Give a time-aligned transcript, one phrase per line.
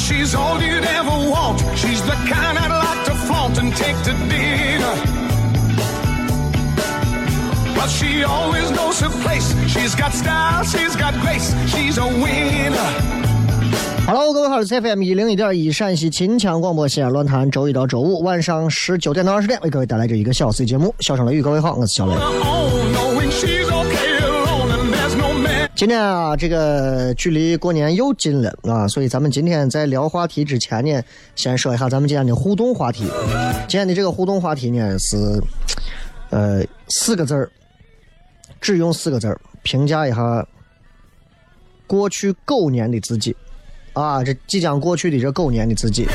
[0.00, 1.60] She's all you'd ever want.
[1.76, 4.94] She's the kind I'd like to flaunt and take to dinner.
[7.76, 9.54] But she always knows her place.
[9.68, 11.54] She's got style, she's got grace.
[11.68, 12.90] She's a winner.
[14.06, 20.92] Hello，各位好，我是 FM 一零一点一陕西秦腔广播西安论坛，周一到周五晚上十九点到二十点为各位带来这一个小时的节目。
[21.00, 22.14] 笑声雷雨，各位好，我是小雷。
[25.80, 31.02] 今天啊，这个距离过年又近了啊，所以咱们今天在聊话题之前呢，
[31.34, 33.04] 先说一下咱们今天的互动话题。
[33.66, 35.16] 今天的这个互动话题呢是，
[36.28, 37.50] 呃，四个字儿，
[38.60, 40.46] 只用四个字儿评价一下
[41.86, 43.34] 过去狗年的自己。
[43.94, 46.06] 啊，这即将过去的这狗年的自己。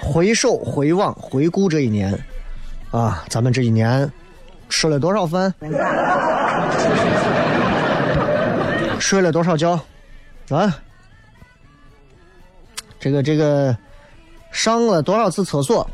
[0.00, 2.16] 回首、回望、回顾这一年，
[2.92, 4.08] 啊，咱们这一年
[4.68, 5.52] 吃了多少饭，
[8.98, 9.72] 睡了多少觉，
[10.50, 10.74] 啊，
[13.00, 13.76] 这个这个
[14.50, 15.88] 上了多少次厕所，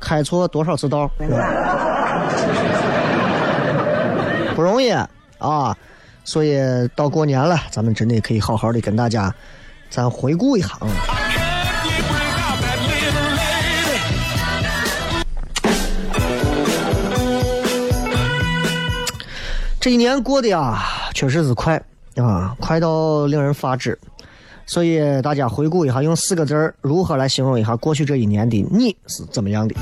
[0.00, 1.10] 开错多少次道，
[4.54, 4.90] 不容易
[5.38, 5.76] 啊！
[6.24, 6.58] 所以
[6.94, 9.32] 到过年了，咱们真的可以好好的跟大家
[9.90, 10.86] 咱回顾一下啊。
[19.86, 20.82] 这一年过得呀，
[21.14, 21.80] 确实是快
[22.16, 23.96] 啊，快到令人发指。
[24.66, 29.76] 所以大家回顾一下，用四个字儿如何来形容一下过去这一年的你是怎么样的？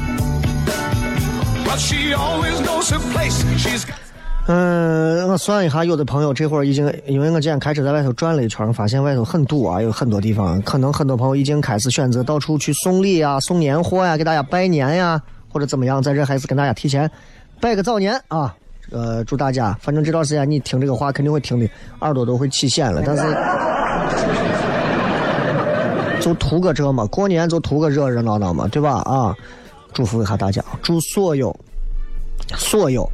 [4.46, 17.10] 嗯，我算一下，有的朋友这会儿已经，因为我今天开车在外头转了一圈，发现外头很堵啊，有很多地方，可能很多朋友已经开始选择到处去送礼啊、送年货呀、给大家拜年呀，或者怎么样，在这还是跟大家提前
[17.58, 18.54] 拜个早年啊。
[18.90, 21.68] 呃，祝大家，反正这段时间你听这个话肯定会听的
[22.00, 23.22] 耳朵都会起茧了，但是
[26.20, 29.00] 就图个这嘛，过年就图个热热闹闹嘛，对吧？
[29.02, 29.34] 啊，
[29.92, 31.54] 祝福一下大家，祝所有
[32.56, 33.08] 所有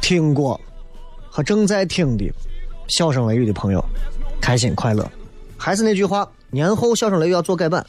[0.00, 0.60] 听过
[1.28, 2.32] 和正在听的
[2.88, 3.84] 笑声雷雨的朋友
[4.40, 5.08] 开心快乐。
[5.56, 7.84] 还是那句话，年后笑声雷雨要做改版，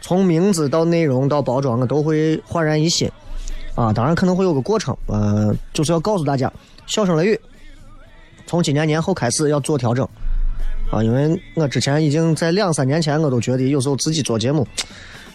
[0.00, 3.10] 从名字到内容到包装，我都会焕然一新。
[3.74, 6.52] 啊，当然可能会有个过程，呃，就是要告诉大家，
[6.86, 7.40] 笑声雷雨
[8.46, 10.08] 从今年年后开始要做调整。
[10.92, 14.64] 啊，因为我之前已经在两三年前，我都觉得有时候自己做节目，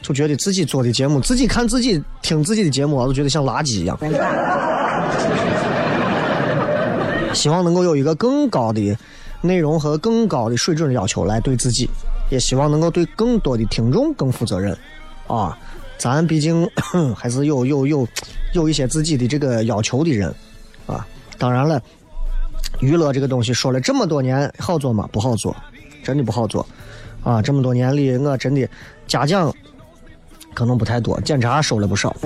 [0.01, 3.97] 就觉得自己做的节目，自己看自己听自己的节目，我都觉得像垃圾一样。
[7.33, 8.97] 希望能够有一个更高的
[9.41, 11.89] 内容和更高的水准的要求来对自己，
[12.29, 14.77] 也希望能够对更多的听众更负责任。
[15.27, 15.57] 啊，
[15.99, 16.67] 咱毕竟
[17.15, 18.07] 还是有有有
[18.55, 20.33] 有一些自己的这个要求的人
[20.87, 21.05] 啊。
[21.37, 21.79] 当然了，
[22.79, 25.07] 娱乐这个东西说了这么多年，好做吗？
[25.11, 25.55] 不好做，
[26.03, 26.65] 真的不好做。
[27.23, 28.67] 啊，这么多年里，我真的
[29.05, 29.53] 嘉奖
[30.53, 32.15] 可能不太多，检查收了不少。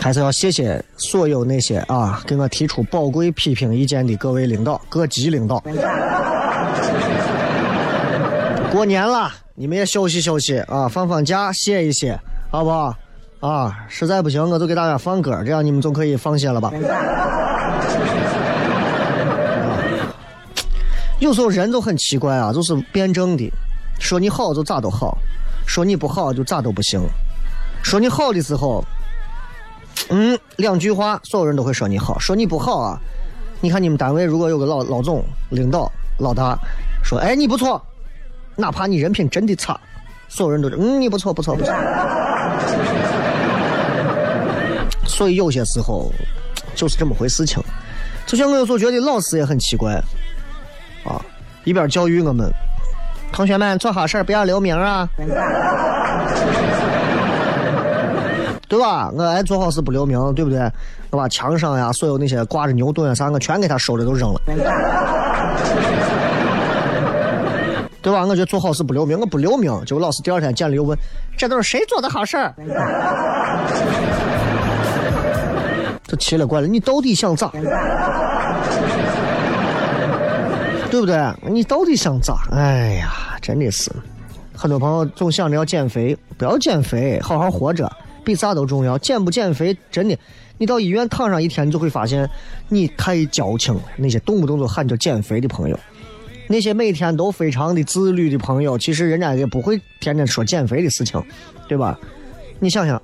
[0.00, 5.62] 还是要谢谢所有那些啊给我提出宝贵批评意见的各位领导、各级领导。
[8.70, 12.18] 过年了，你们也休息休息啊，放放假，歇一歇，
[12.50, 12.94] 好不好？
[13.40, 16.70] 啊，实在不行我就给大家放歌，这样你们总可以放心了吧？
[21.18, 23.50] 有时候人就很奇怪啊，就是辩证的，
[23.98, 25.16] 说你好就咋都好，
[25.66, 27.00] 说你不好就咋都不行。
[27.82, 28.84] 说你好的时候，
[30.10, 33.00] 嗯，两句话所有人都会说你好；说你不好啊，
[33.60, 36.58] 你看你们单位如果有个老老总、领导、老大
[37.02, 37.80] 说，哎，你不错，
[38.60, 39.78] 哪怕你人品真的差，
[40.28, 41.72] 所有人都说嗯，你不错，不错，不错。
[45.06, 46.12] 所以有些时候
[46.74, 47.62] 就是这么回事情。
[48.26, 49.94] 就像我有时候觉得老师也很奇怪。
[51.04, 51.24] 啊，
[51.62, 52.50] 一边教育我们，
[53.32, 55.08] 同学们做好事不要留名啊，
[58.68, 59.10] 对吧？
[59.14, 60.60] 我爱做好事不留名，对不对？
[61.10, 64.40] 我把墙上呀，所有那些挂着牛顿啊啥，我全给他收了都扔了，
[68.08, 68.24] 对吧？
[68.24, 70.98] 我觉得做好事不留名，我不留名，结果老师第二天见了又问，
[71.36, 72.54] 这都是谁做的好事儿？
[76.08, 77.52] 这奇了怪了，你到底想咋？
[80.90, 81.20] 对不对？
[81.50, 82.34] 你到底想咋？
[82.50, 83.90] 哎呀，真的是，
[84.56, 87.92] 很多朋友总想着要减肥，不要减肥，好好活着
[88.24, 88.96] 比啥都重要。
[88.96, 90.18] 减不减肥，真的，
[90.56, 92.26] 你到医院躺上一天，你就会发现
[92.68, 93.82] 你太矫情了。
[93.98, 95.78] 那些动不动就喊着减肥的朋友，
[96.48, 101.22] 那些每天都非常的自律的朋友，其实人家也不会天天说减肥的事情，
[101.68, 101.98] 对吧？
[102.58, 103.00] 你想想，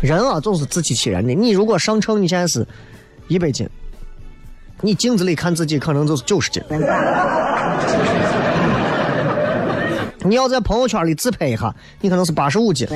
[0.00, 1.32] 人啊总是自欺欺人的。
[1.32, 2.66] 你如果上称，你现在是
[3.28, 3.68] 一百斤。
[4.80, 6.62] 你镜子里看自己可能就是九十斤，
[10.24, 12.86] 你要在朋友圈里自拍一下，你可能是八十五斤，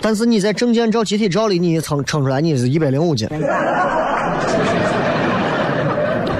[0.00, 3.28] 但是你在证件照、集体照里，你称称出来你是一百零五斤。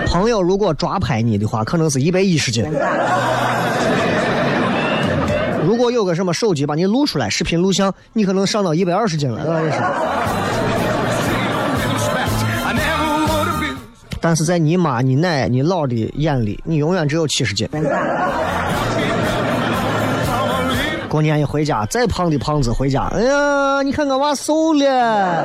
[0.06, 2.64] 朋友如果抓拍你的话，可能是一百一十斤。
[5.66, 9.82] 如果有个什么手机把你录出来，视频录像，你可能上到一百二十斤了，那是。
[14.20, 17.68] 但是在你妈、你奶、你姥的眼里，你永远只有七十斤。
[21.08, 25.44] 过年一回家，再胖的胖子回家，哎呀，你看我娃瘦了，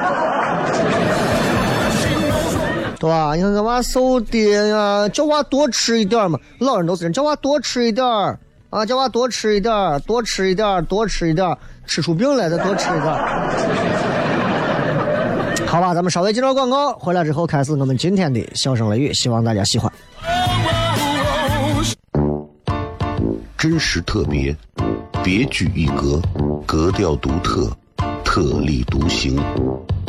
[3.00, 3.34] 对吧？
[3.34, 6.38] 你看我娃瘦的呀，叫娃多吃一点嘛。
[6.60, 8.06] 老人都是人，叫娃多吃一点
[8.69, 11.57] 啊，叫娃多吃一点多吃一点多吃一点
[11.88, 13.06] 吃出病来再多吃一点
[15.66, 19.92] 好吧，咱们稍微接着广告，回来之后开始我们今天的笑声雷雨，希望大家喜欢。
[23.57, 24.56] 真实特别，
[25.24, 26.22] 别具一格，
[26.66, 27.72] 格调独特，
[28.24, 29.42] 特立独行，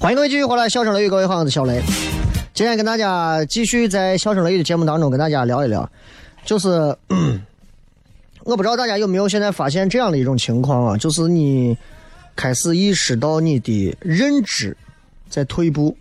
[0.00, 1.78] 欢迎各位继续回来，笑声雷雨，各位好，我是小雷。
[2.54, 5.86] 今天跟大家继续在笑声雷雨的节目当中跟大家聊一聊，
[6.42, 6.96] 就是
[8.44, 11.76] 我不知道大家有没有现在发现这样的一种情况啊，就是你
[12.34, 14.74] 开始意识到你的认知
[15.28, 15.94] 在退步，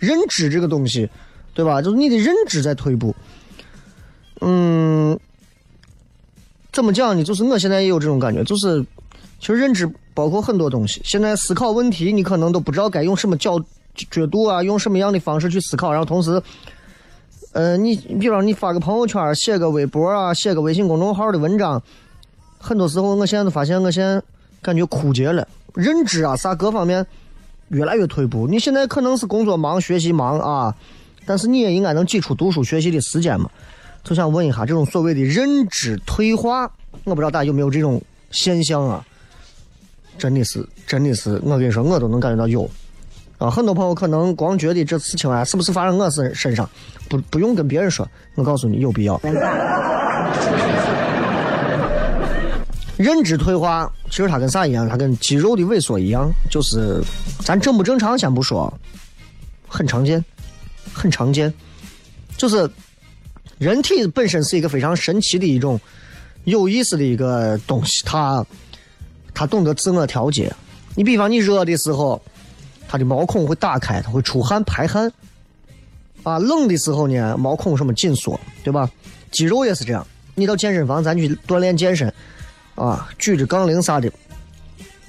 [0.00, 1.08] 认知这个东西，
[1.54, 1.80] 对吧？
[1.80, 3.14] 就是你的认知在退步。
[4.40, 5.16] 嗯，
[6.72, 7.22] 怎么讲呢？
[7.22, 8.84] 就是我现在也有这种感觉，就是
[9.38, 11.02] 其实认知包括很多东西。
[11.04, 13.62] 现在思考问题，你可能都不知道该用什么角
[14.10, 15.92] 角度啊，用什么样的方式去思考。
[15.92, 16.42] 然后同时，
[17.52, 21.82] 呃，你比方你发个朋友圈，写个微博啊，写个微信公众号的文章，
[22.58, 24.22] 很多时候我现在都发现，我现在
[24.62, 27.06] 感觉枯竭了，认知啊啥各方面
[27.68, 28.46] 越来越退步。
[28.48, 30.74] 你现在可能是工作忙、学习忙啊，
[31.26, 33.50] 但是你也应该能挤出读书学习的时间嘛。
[34.02, 36.70] 就想问一下，这种所谓的认知退化，
[37.04, 39.04] 我不知道大家有没有这种现象啊？
[40.18, 42.68] 真的是，真的是，我跟你说，我都能感觉到有。
[43.38, 46.68] 啊，很多朋友可能光觉得这事情啊，是不是发生我身身上，
[47.08, 49.20] 不不用跟别人说，我告诉你有必要。
[52.96, 54.88] 认知退化，其实它跟啥一样？
[54.88, 56.98] 它跟肌肉的萎缩一样，就是
[57.40, 58.72] 咱正不正常先不说，
[59.68, 60.24] 很常见，
[60.94, 61.52] 很常见，
[62.38, 62.66] 就是
[63.58, 65.78] 人体本身是一个非常神奇的一种
[66.44, 68.42] 有意思的一个东西，它
[69.36, 70.52] 他懂得自我调节。
[70.94, 72.20] 你比方你热的时候。
[72.88, 75.12] 他的毛孔会打开，他会出汗排汗。
[76.22, 78.88] 啊，冷的时候呢，毛孔什么紧缩，对吧？
[79.32, 80.06] 肌肉也是这样。
[80.36, 82.06] 你到健身房，咱去锻炼健身，
[82.76, 84.08] 啊，举着杠铃啥的，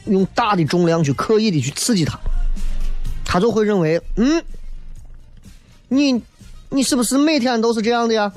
[0.05, 2.17] 用大的重量去刻意的去刺激他，
[3.23, 4.43] 他就会认为，嗯，
[5.87, 6.19] 你
[6.69, 8.33] 你是不是每天都是这样的呀？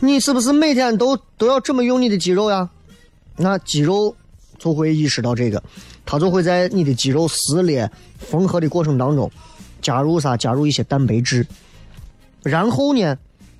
[0.00, 2.68] 你是不是每天都都要这么用你的肌肉呀？
[3.36, 4.14] 那肌肉。
[4.58, 5.62] 就会意识到这个，
[6.04, 7.88] 它就会在你的肌肉撕裂、
[8.18, 9.30] 缝合的过程当中，
[9.80, 10.36] 加入啥？
[10.36, 11.46] 加入一些蛋白质。
[12.42, 13.16] 然后呢，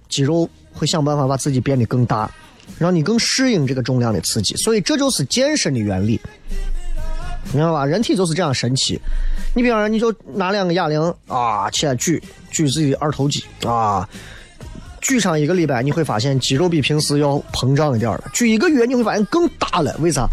[0.08, 2.28] 肌肉会想办法把自己变得更大，
[2.78, 4.56] 让你更适应这个重量的刺激。
[4.56, 6.20] 所以这就是健身的原理，
[7.54, 7.86] 明白吧？
[7.86, 9.00] 人体就是这样神奇。
[9.54, 14.08] 你比方说，你就拿两个哑铃啊起来举，举自己的二头肌啊，
[15.08, 18.24] 举上一个礼拜，你会发现肌肉比平时要膨胀一点了。
[18.34, 19.96] 举一个月，你会发现更大了。
[20.00, 20.28] 为啥？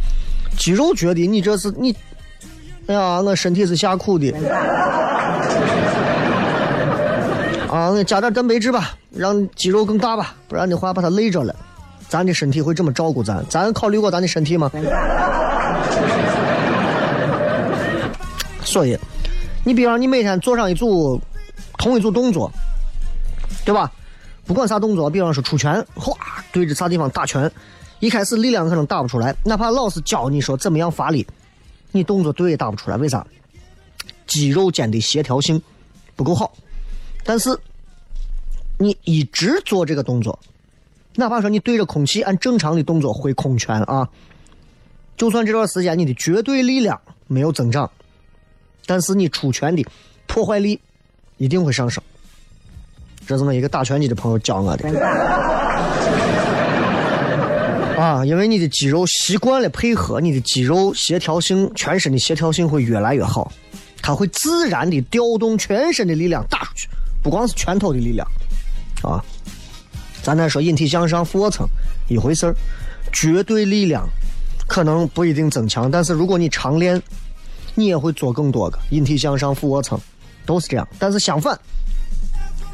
[0.57, 1.95] 肌肉觉得你这是你，
[2.87, 4.33] 哎呀，我身体是下苦的，
[7.69, 11.55] 啊，我加点蛋白质吧，让肌肉更大吧，不然的话把它累着了。
[12.09, 13.41] 咱的身体会这么照顾咱？
[13.49, 14.69] 咱考虑过咱的身体吗？
[18.61, 18.99] 所以，
[19.63, 21.17] 你比方你每天做上一组
[21.77, 22.51] 同一组动作，
[23.63, 23.89] 对吧？
[24.45, 26.15] 不管啥动作，比方说出拳，哗，
[26.51, 27.51] 对着啥地方打拳。
[27.99, 31.25] 一开始力量可能打不出来，哪怕老师教你说怎么样发力，
[31.91, 32.97] 你动作对也打不出来。
[32.97, 33.25] 为啥？
[34.27, 35.61] 肌肉间的协调性
[36.15, 36.53] 不够好。
[37.23, 37.57] 但是
[38.77, 40.37] 你一直做这个动作，
[41.15, 44.07] 哪怕说你对着空气按正常的动作挥空拳啊，
[45.15, 47.89] 就算这段时间你的绝对力量没有增长，
[48.85, 49.83] 但是你出拳的
[50.27, 50.79] 破坏力
[51.37, 52.03] 一定会上升。
[53.27, 54.89] 这是我一个打拳击的朋友教我的。
[57.97, 63.51] 啊，因为你的肌肉习惯了配合，你的肌肉协调性，全身的协调性会越来越好，
[64.01, 66.89] 它会自然的调动全身的力量打出去，
[67.23, 68.27] 不光是拳头的力量，
[69.01, 69.23] 啊，
[70.21, 71.65] 咱再说引体向上、俯卧撑
[72.09, 72.55] 一回事儿，
[73.13, 74.05] 绝对力量
[74.67, 77.01] 可能不一定增强，但是如果你常练，
[77.75, 79.97] 你也会做更多个引体向上、俯卧撑，
[80.45, 80.85] 都是这样。
[80.99, 81.57] 但是相反，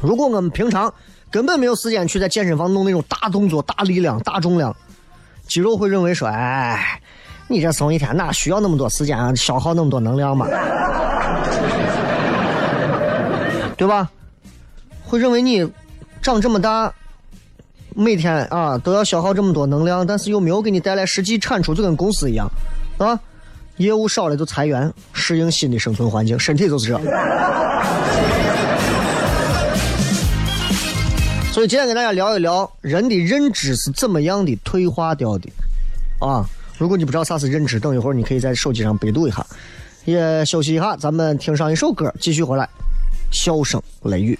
[0.02, 0.92] 如果我们平常
[1.30, 4.74] 根本没有时间去在健身房弄那种大动作、大力量、大重量。
[5.46, 7.00] 肌肉会认为说：“哎，
[7.48, 10.46] 你这松一天哪需要那么多时间啊消耗那么多能量嘛？
[13.76, 14.08] 对吧？
[15.04, 15.68] 会认为你
[16.22, 16.92] 长这么大，
[17.94, 22.48] 每天啊都要消耗这么多能量，但是又没有给你带来实际产出，就跟公司一样，
[22.98, 23.18] 啊，
[23.76, 26.98] 业务少了就裁员，适应新的生存环境，身体就是这。
[31.52, 35.50] 所以今天跟大家聊一聊人的认知是怎么样的退化掉的，
[36.18, 36.42] 啊！
[36.78, 39.46] 如果你不知道啥是认知，等一会儿你可以在手机上百度一下。
[40.06, 42.66] 也休息一下，咱们听上一首歌，继续回来。
[43.30, 44.38] 笑声雷雨。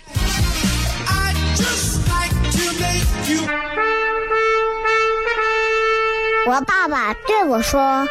[6.47, 8.09] 我爸爸对我说：“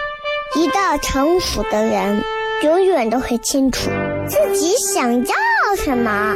[0.55, 2.23] 一个成熟的人，
[2.63, 3.89] 永远都会清楚
[4.29, 5.35] 自己想要
[5.83, 6.35] 什么。”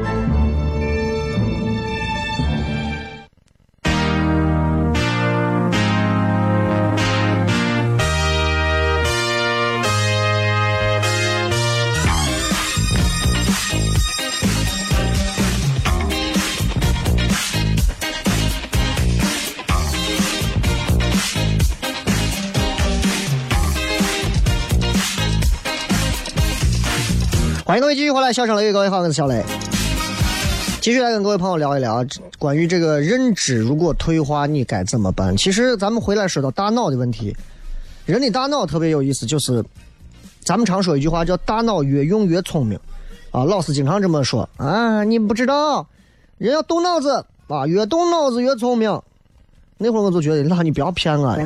[27.71, 29.41] 欢迎各位继续回来，笑声雷雨，各位好，我是小雷。
[30.81, 32.05] 继续来跟各位朋友聊一聊
[32.37, 35.37] 关于这个认知如果退化，你该怎么办？
[35.37, 37.33] 其实咱们回来说到大脑的问题，
[38.05, 39.63] 人的大脑特别有意思，就是
[40.41, 42.77] 咱们常说一句话叫“大脑越用越聪明”，
[43.31, 45.87] 啊，老师经常这么说啊，你不知道，
[46.39, 49.01] 人要动脑子啊，越动脑子越聪明。
[49.77, 51.37] 那会儿我就觉得，那你不要骗我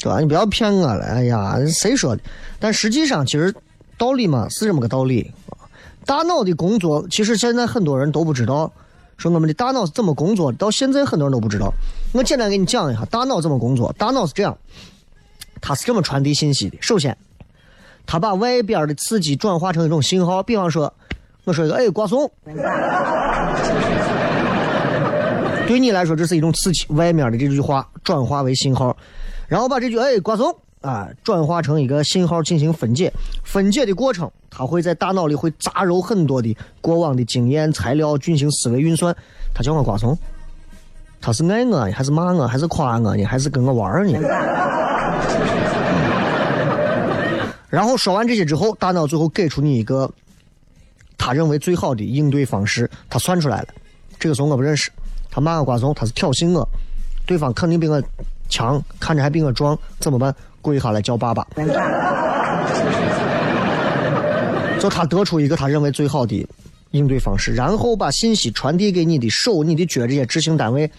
[0.00, 0.18] 对吧？
[0.18, 1.04] 你不要骗我了！
[1.04, 2.22] 哎呀，谁说的？
[2.58, 3.54] 但实际上，其实
[3.98, 5.30] 道理嘛是这么个道理。
[6.06, 8.72] 大脑的工作，其实现在很多人都不知道。
[9.18, 11.70] 说我们的大脑是怎么工作的，到现在很多人都不知道。
[12.14, 13.92] 我简单给你讲一下，大脑怎么工作。
[13.98, 14.56] 大脑是这样，
[15.60, 16.78] 它是这么传递信息的。
[16.80, 17.14] 首先，
[18.06, 20.42] 它把外边的刺激转化成一种信号。
[20.42, 20.90] 比方说，
[21.44, 22.32] 我说一个，哎，瓜怂。
[25.68, 26.84] 对你来说，这是一种刺激。
[26.90, 28.96] 外面的这句话转化为信号。
[29.48, 33.12] 然后把这句“哎，瓜怂”啊转化成一个信号进行分解，
[33.44, 39.14] 分解的过程，它会在大脑里会杂糅很多的过往的经验材料进行思维运算。
[39.52, 40.16] 他叫我瓜怂，
[41.20, 44.18] 他是爱我呢还是骂我，还是夸我呢，还是跟我玩呢？
[47.68, 50.10] 然后说完这些之后，大脑最后给出你一个
[51.18, 53.68] 他认为最好的应对方式，他算出来了。
[54.20, 54.90] 这个怂我不认识，
[55.30, 56.68] 他骂我瓜怂，他是挑衅我，
[57.26, 58.00] 对方肯定比我。
[58.52, 60.34] 强，看着还比我壮，怎么办？
[60.60, 61.46] 跪下来叫爸爸。
[64.80, 66.44] 就他得出一个他认为最好的
[66.90, 70.90] 应对方式，然后把信息传递给你的手、你的脚这些执行单位，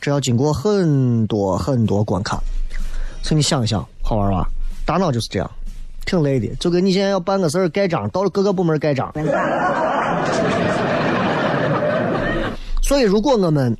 [0.00, 2.42] 这要经过很多很多关卡。
[3.22, 4.48] 所以你想一想，好玩吧？
[4.84, 5.48] 大脑就是这样，
[6.06, 9.12] 挺累的，就跟你现在要办个事儿盖章，到了各个部门盖章。
[12.86, 13.76] 所以，如果我们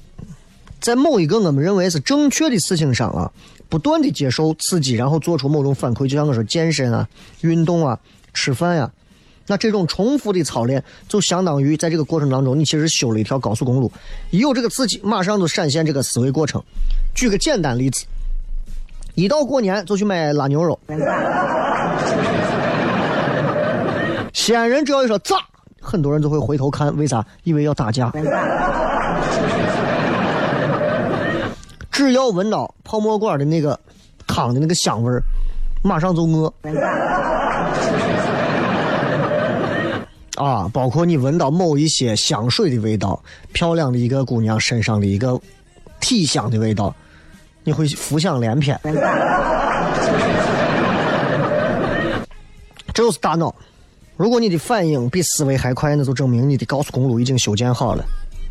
[0.81, 3.31] 在某一个我们认为是正确的事情上啊，
[3.69, 7.09] 不断的接受刺激，然后做出某种反馈，就像我说健身啊、
[7.43, 7.97] 运动啊、
[8.35, 8.91] 吃饭呀，
[9.47, 13.93] 那这种重复的操练，就相当于在这个过程当中，你其实修了一条高速公路，
[14.33, 16.61] 一有这个刺激，马上就闪现这个思维过程。
[17.15, 18.05] 举个简单例子，
[19.15, 20.77] 一到过年就去买腊牛肉，
[24.33, 25.37] 西安人只要一说炸，
[25.81, 27.25] 很多人就会回头看，为啥？
[27.45, 28.13] 因为要打架。
[31.97, 33.81] 只要闻到泡沫馆的那个
[34.27, 35.23] 汤的那个香味儿，
[35.83, 36.53] 马上就饿。
[40.35, 43.19] 啊，包括你闻到某一些香水的味道，
[43.55, 45.41] 漂亮的一个姑娘身上的一个
[45.99, 46.95] 体香的味道，
[47.65, 48.79] 你会浮想联翩。
[52.93, 53.55] 这就是大脑。
[54.19, 58.05] 如果你的反应比思维还快，那就证明你的高速公路已经修建好了。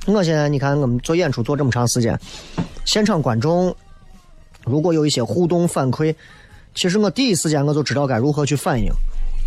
[0.05, 2.17] 我现在你看，我们做演出做这么长时间。
[2.85, 3.75] 现场观众
[4.63, 6.13] 如果有一些互动反馈，
[6.75, 8.89] 其实我第一时间我就知道该如何去反应，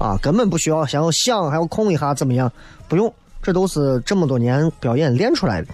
[0.00, 2.52] 啊，根本不需要想要想还要控一下怎么样，
[2.88, 5.68] 不用，这都是这么多年表演练出来的。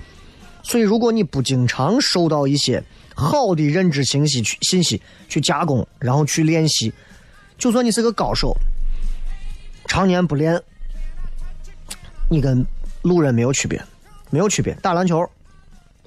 [0.62, 2.82] 所以，如果你不经常收到一些
[3.14, 6.92] 好的认知信息去信息去加工，然后去练习，
[7.56, 8.54] 就算你是个高手，
[9.86, 10.60] 常年不练，
[12.30, 12.64] 你跟
[13.02, 13.82] 路人没有区别，
[14.34, 14.74] 没有区别。
[14.82, 15.24] 打篮球。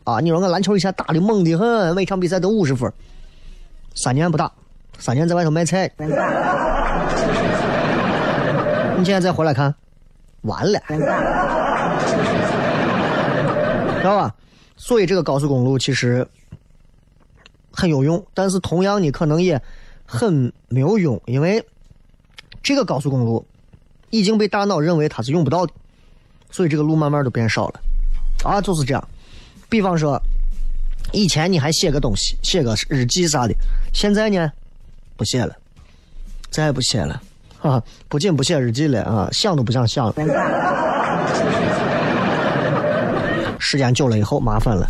[0.03, 0.19] 啊！
[0.19, 2.91] 你说我篮球以前打的猛的很，每场比赛都五十分。
[3.95, 4.51] 三年不打，
[4.99, 5.89] 三年在外头卖菜。
[8.97, 9.73] 你现在再回来看，
[10.41, 10.77] 完了，
[13.97, 14.35] 知道吧？
[14.75, 16.27] 所以这个高速公路其实
[17.71, 19.61] 很有用，但是同样你可能也
[20.05, 21.65] 很没有用，因为
[22.61, 23.45] 这个高速公路
[24.09, 25.73] 已经被大脑认为它是用不到的，
[26.49, 27.81] 所以这个路慢慢都变少了。
[28.43, 29.07] 啊，就是这样。
[29.69, 30.21] 比方说，
[31.11, 33.53] 以前你还写个东西，写个日记啥的，
[33.93, 34.51] 现在呢，
[35.15, 35.55] 不写了，
[36.49, 37.21] 再也不写了，
[37.61, 40.13] 啊，不仅不写日记了啊，想都不想想了。
[43.59, 44.89] 时间久了以后，麻烦了，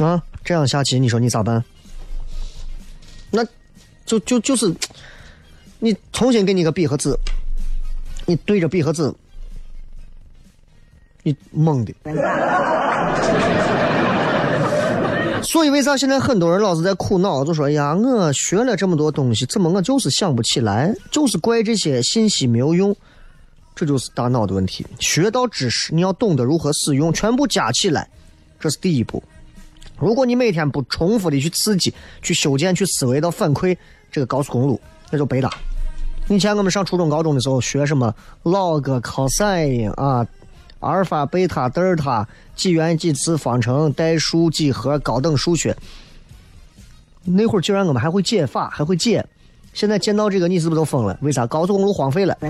[0.00, 1.64] 啊，这样下棋，你说你咋办？
[3.30, 3.42] 那
[4.04, 4.74] 就就就是，
[5.78, 7.16] 你重新给你个笔和纸，
[8.26, 9.10] 你对着笔和纸，
[11.22, 11.94] 你懵的。
[15.42, 22.94] 所以为啥现在很多人老是在苦恼，就说呀，我学了这么多东西，怎么我就是想不起来，就是怪这些信息没有用。
[23.74, 24.86] 这就是大脑的问题。
[24.98, 28.06] 学到知识，你要懂得如何使用，全部加起来，
[28.58, 29.22] 这是第一步。
[29.98, 33.74] 如果你每天不重复的去刺激、去修建、去思维到反馈
[34.12, 34.78] 这个高速公路，
[35.10, 35.50] 那就白搭。
[36.28, 40.26] 以前我们上初中、高中的时候学什么 log、cosine 啊、
[40.80, 45.76] 阿尔法、贝塔、德尔塔、几元、几次方程、代数、几何、高等数学。
[47.24, 49.24] 那会儿竟然我们还会解法，还会解。
[49.72, 51.16] 现在见到这个，你是不是都疯了？
[51.22, 51.46] 为啥？
[51.46, 52.36] 高速公路荒废了。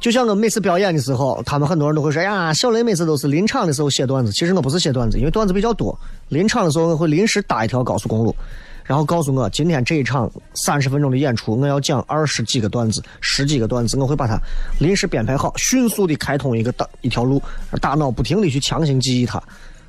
[0.00, 5.98] 就像我每次表演的时候，他们很多人都会说：“哎呀，小雷每次都是临场的时候写段子。”其实我不是写段子，因为段子比较多。
[6.28, 8.32] 临场的时候，我会临时搭一条高速公路，
[8.86, 14.38] 然后告诉我今天这一场三十分钟的演出，我要讲二十几个段子、十几个段子，我会把它
[14.78, 17.42] 临时编排好，迅速的开通一个大一条路，
[17.80, 19.42] 大脑不停的去强行记忆它。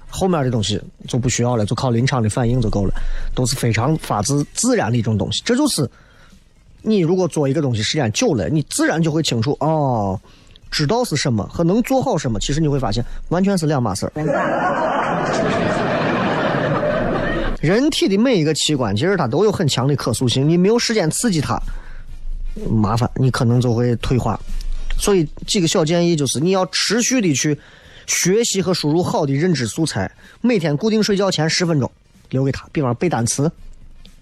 [0.10, 2.94] 后面的东西就不需要了，就靠临场的反应就够了，
[3.36, 5.42] 都是非常发自自然的一种东西。
[5.46, 5.88] 这就是
[6.82, 10.18] 你如果做一个东西时间久了，你自然就会清楚哦，
[10.72, 14.14] 知道是什么和能做好什么，其实你会发现完全是两码事儿。
[17.68, 21.62] 人体的每一个器官，其实它都有很强的可塑性，你没有时间刺激它，
[22.70, 24.40] 麻烦你可能就会退化。
[24.98, 27.60] 所以几个小建议就是，你要持续的去。
[28.06, 31.92] 学习和输入好的认知素材，每天固定睡觉前十分钟
[32.30, 33.52] 留给他，比方背单词，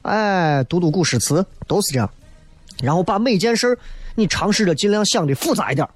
[0.02, 2.10] 哎，读读古诗词，都是这样。
[2.82, 3.78] 然后把每件事
[4.16, 5.88] 你尝试着尽量想的复杂一点，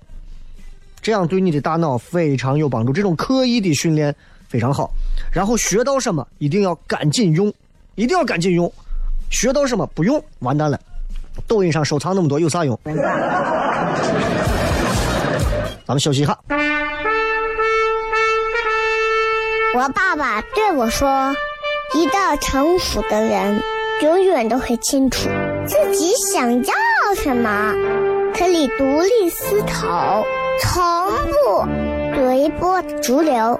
[1.02, 2.94] 这样对你的大脑非常有帮助。
[2.94, 4.16] 这种刻意的训练
[4.50, 4.92] 非常好。
[5.32, 7.54] 然后学到什么一定要赶紧用，
[7.96, 8.70] 一定要赶紧用。
[9.30, 10.78] 学到什么不用完蛋了。
[11.48, 12.78] 抖音上收藏那么多有啥用？
[15.86, 16.38] 咱们休息一下。
[19.76, 21.34] 我爸爸对我说
[21.96, 23.62] ：“一个成熟的人，
[24.02, 25.30] 永远都会清楚
[25.66, 26.74] 自己想要
[27.16, 27.74] 什么，
[28.36, 30.26] 可以独立思考，
[30.60, 30.84] 从
[31.32, 31.66] 不
[32.16, 33.60] 随波逐流，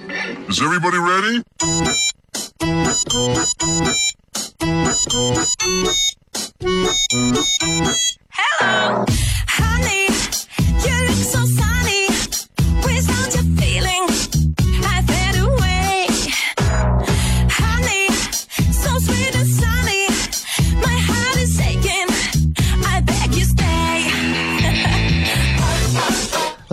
[0.23, 1.43] Is everybody ready?
[8.29, 9.05] Hello,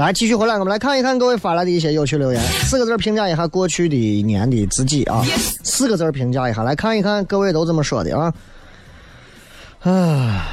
[0.08, 2.42] 来，继续回来，我们来看一看各位发来的一些有趣留言。
[2.64, 5.22] 四个字评价一下过去的一年的自己啊，
[5.62, 8.32] 四个字评价一下，来看一看各位都这么说的啊。
[9.80, 10.46] 唉，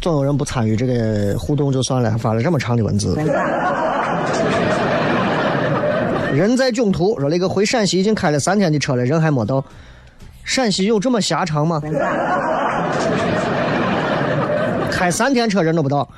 [0.00, 3.14] 总有人不参与这个互动就算了，还发了这么长的文字。
[6.32, 9.62] 人在囧途说那个回陕西已经开了三天的车了，人还没到。
[10.44, 11.78] 陕西有这么狭长吗？
[14.90, 16.08] 开三天车人都不到。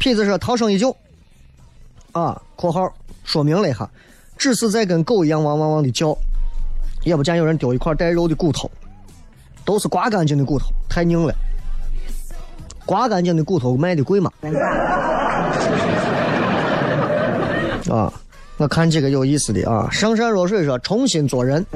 [0.00, 0.96] 痞子说逃生依旧。
[2.12, 3.88] 啊，括号说明了一下，
[4.36, 6.16] 只是在跟狗一样汪汪汪的叫，
[7.04, 8.68] 也不见有人丢一块带肉的骨头，
[9.64, 11.32] 都是刮干净的骨头，太硬了。
[12.84, 14.32] 刮干净的骨头卖的贵吗？
[17.88, 18.12] 啊，
[18.56, 21.64] 我看几个有意思的啊，上善若水说重新做人。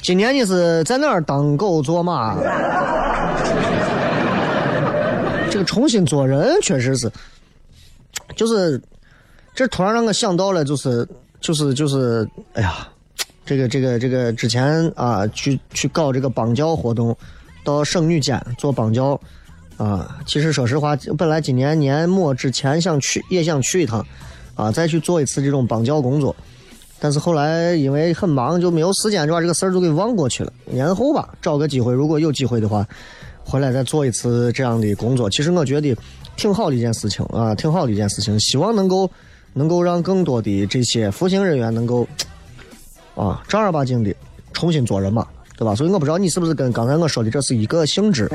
[0.00, 2.34] 今年你是在哪儿当狗做马？
[5.52, 7.12] 这个重新做人确实是，
[8.34, 8.80] 就是
[9.54, 11.06] 这突然让我想到了，就是
[11.42, 12.88] 就是就是，哎呀，
[13.44, 17.14] 这个这个这个之前啊，去去搞这个帮教活动，
[17.64, 19.20] 到省女监做帮教
[19.76, 20.18] 啊。
[20.26, 24.02] 其实说实话，本来今年年末之前想去，也想去一趟
[24.54, 26.34] 啊，再去做一次这种帮教工作。
[26.98, 30.50] 但是后来因为很忙，就没有时间，就把这个事儿就给忘过去了。
[30.64, 32.86] 年后吧，找个机会，如果有机会的话，
[33.44, 35.28] 回来再做一次这样的工作。
[35.28, 35.96] 其实我觉得
[36.36, 38.38] 挺好的一件事情啊，挺好的一件事情。
[38.40, 39.10] 希望能够
[39.52, 42.06] 能够让更多的这些服刑人员能够
[43.14, 44.14] 啊正儿八经的
[44.52, 45.26] 重新做人嘛，
[45.56, 45.74] 对吧？
[45.74, 48.28] 所以我不知道你是不是跟刚才我说的这是一个性质。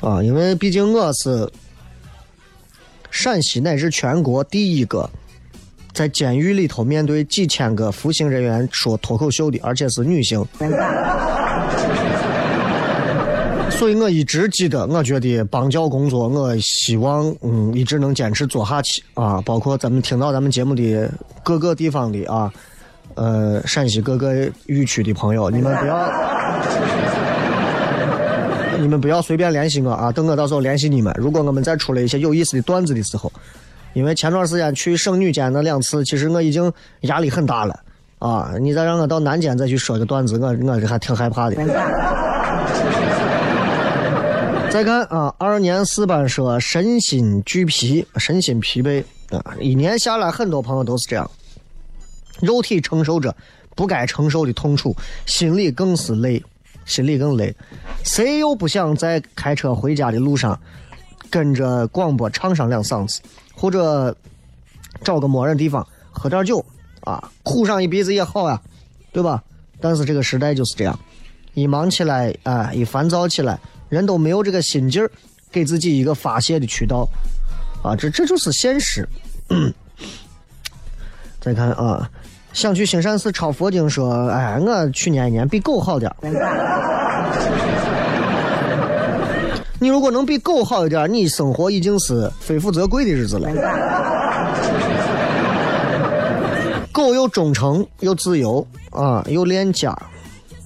[0.00, 1.50] 啊，因为毕竟我是
[3.10, 5.08] 陕西乃至全国第一个
[5.94, 10.44] 在监狱里头面对几千个服刑人员说脱口秀的，而且是女性。
[13.70, 19.40] 所以我一直记得，我觉得帮教工作，我希望嗯一直能坚持做下去啊。
[19.42, 21.10] 包括咱们听到咱们节目的
[21.42, 22.52] 各个地方的啊，
[23.14, 26.08] 呃，陕西各个疫区的朋友，你们不要，
[28.80, 30.12] 你们不要随便联系我啊。
[30.12, 33.30] 等我到时候联系你们，如果我们再出了一些有意思的段子的时候，
[33.94, 36.70] 因为前段时间去省女监那两次，其实我已经
[37.02, 37.80] 压力很大了
[38.18, 38.52] 啊。
[38.60, 41.56] 你再让我到南监再去说个段子，我我还挺害怕的。
[44.70, 51.30] 再看啊，二年四班说身心俱疲，身心疲惫啊，一年下来，很多朋友都是这样，
[52.40, 53.32] 肉体承受着
[53.76, 54.92] 不该承受的痛楚，
[55.26, 56.42] 心里更是累，
[56.84, 57.54] 心里更累。
[58.02, 60.58] 谁又不想在开车回家的路上，
[61.30, 63.20] 跟着广播唱上两嗓子，
[63.54, 64.16] 或者
[65.02, 66.64] 找个没人地方喝点酒
[67.00, 68.60] 啊，哭上一鼻子也好呀，
[69.12, 69.42] 对吧？
[69.80, 70.98] 但是这个时代就是这样，
[71.52, 73.58] 一忙起来啊，一烦躁起来。
[73.90, 75.10] 人都没有这个心劲儿，
[75.52, 77.06] 给自己一个发泄的渠道，
[77.82, 79.06] 啊，这这就是现实。
[81.40, 82.10] 再看啊，
[82.52, 87.73] 想去兴善寺抄佛经，说，哎，我去年一年比狗好点儿。
[89.84, 93.50] 你如果能比狗好一点，你生活已经是非富则贵的日子了。
[96.90, 99.94] 狗又忠诚又自由啊，又恋家，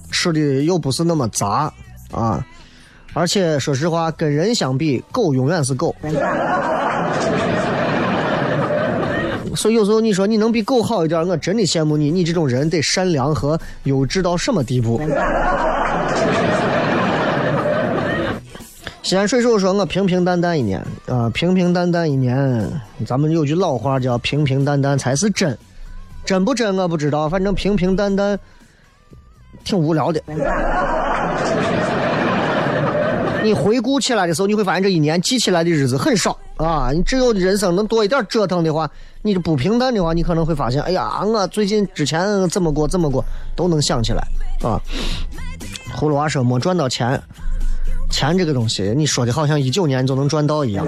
[0.09, 1.69] 吃的又不是那么杂
[2.13, 2.41] 啊。
[3.13, 5.93] 而且说实话，跟人相比，狗永远是狗。
[9.53, 12.09] 所以有时候你说你能比狗好一点，我真的羡慕你。
[12.09, 14.97] 你这种人得善良和优质到什么地步？
[19.09, 22.71] 西安水手说：“我平平淡淡一年啊，平平淡淡一年。
[23.07, 25.57] 咱们有句老话叫‘平平淡淡才是真’，
[26.23, 28.39] 真不真我不知道，反正平平淡淡
[29.63, 30.21] 挺无聊的。”
[33.41, 36.91] 你回顾起来的时候，你会发现这一年记起来的日子很少啊！
[36.93, 38.87] 你只有人生能多一点折腾的话，
[39.23, 44.21] 你不平淡的话，你可能会发现，哎呀，我最近之前怎么过怎么过都能想起来
[44.61, 44.79] 啊。
[45.97, 47.19] 葫芦娃说没赚到钱，
[48.09, 50.85] 钱这个东西，你说的好像一九年就能赚到一样。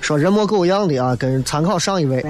[0.00, 2.24] 说人模狗样的啊，跟参考上一位。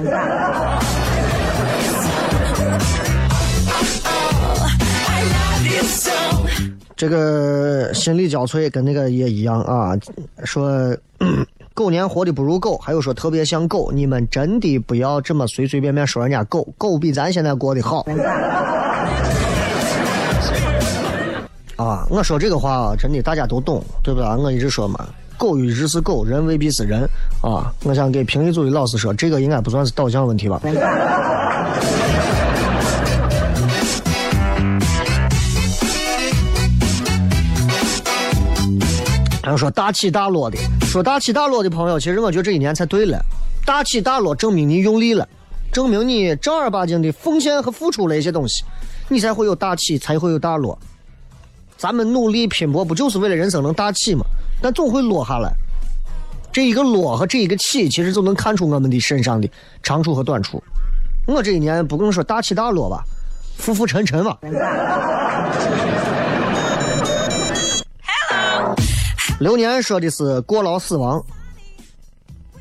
[6.97, 9.93] 这个心力交瘁，跟那个也一样啊。
[10.43, 10.93] 说
[11.73, 18.05] 狗年活的不如狗，还有说特别像狗，你们真的不要这么随随便便说人家狗，狗比咱现在过得好。
[21.79, 24.27] 啊，我说这个话啊，真的大家都懂，对不对？
[24.27, 27.09] 我一直说嘛，狗一直是狗，人未必是人
[27.41, 27.71] 啊。
[27.83, 30.59] 我想给评议组的老师说，这个应该不算是导向问题吧。
[39.41, 43.17] 还有说大起大落的，说大起大落的朋友，其实我觉得这一年才对了。
[43.65, 45.25] 大起大落证明你用力了，
[45.71, 48.65] 证明你正儿八经的奉献和付出了一些东西，
[49.07, 50.77] 你才会有大起，才会有大落。
[51.79, 54.25] 咱们努力拼搏，不就是为了人生能大起吗？
[54.61, 55.49] 但总会落下来。
[56.51, 59.49] 这一个落和这一个起，其实就能看出我们的身上的
[59.81, 60.61] 长处和短处。
[61.25, 63.01] 我这一年不能说大起大落吧，
[63.55, 64.37] 浮浮沉沉吧。
[69.39, 71.23] 流年说的是过劳死亡，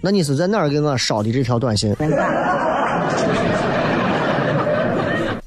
[0.01, 1.91] 那你是在哪儿给我捎的这条短信？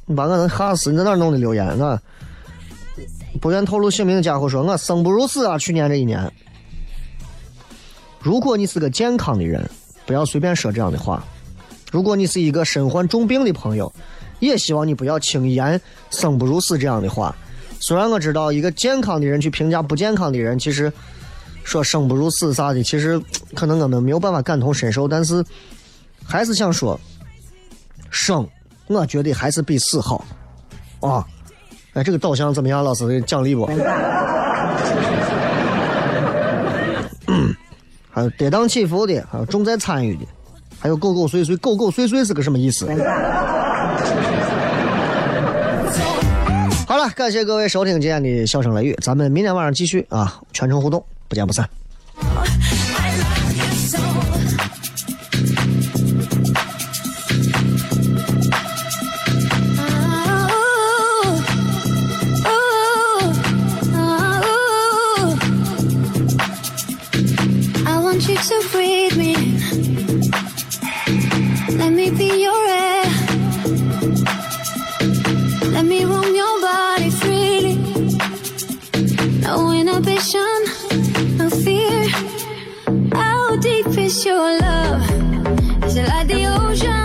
[0.06, 0.92] 你把我能吓死！
[0.92, 1.66] 你在哪儿弄的留言？
[1.80, 1.98] 我
[3.42, 5.58] 不愿透露姓名的家伙说：“我生不如死啊！
[5.58, 6.32] 去年这一年，
[8.22, 9.70] 如果你是个健康的人，
[10.06, 11.20] 不要随便说这样的话；
[11.92, 13.92] 如果你是一个身患重病的朋友，
[14.40, 17.36] 也希望你不要轻言‘生不如死’这样的话。
[17.80, 20.94] 虽然我知道一个健康的人去评价不健康的人，其实……
[21.64, 23.22] 说生不如死啥的，其实
[23.54, 25.46] 可能我们没有办法感同身受，但是
[26.26, 27.00] 还是想说，
[28.10, 28.50] 生，
[28.88, 30.26] 我觉得还是比死好
[31.02, 31.24] 啊！
[31.94, 33.66] 哎，这个导向怎么样，老师奖励不？
[38.14, 40.26] 还有跌宕起伏的，还有重在参与的，
[40.80, 42.86] 还有狗狗碎碎，狗狗碎碎是个什么意思？
[46.88, 51.70] 好了，感谢各位收听今天的笑声雷雨，咱们明天晚上继续啊，全程互动，不见不散。
[52.18, 52.26] I
[53.18, 53.98] like you so.
[76.06, 77.76] roam your body freely.
[79.42, 80.58] No inhibition,
[81.38, 82.08] no fear.
[83.14, 85.02] How deep is your love?
[85.86, 87.01] Is it like the ocean?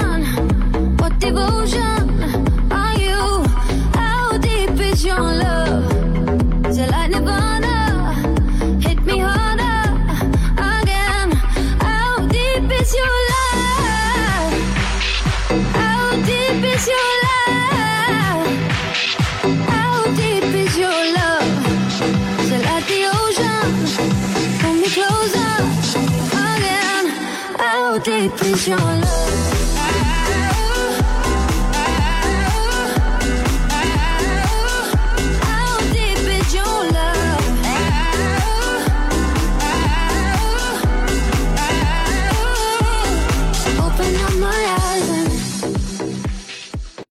[28.31, 29.46] please your love.